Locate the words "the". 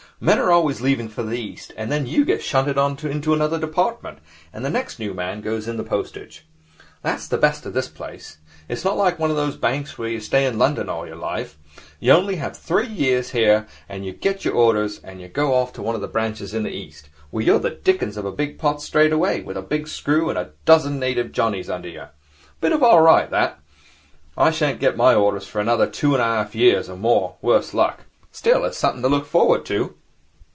1.23-1.35, 4.63-4.69, 5.81-5.89, 7.27-7.39, 16.01-16.07, 16.61-16.69, 17.57-17.71